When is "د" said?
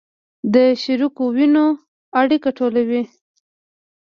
0.53-0.55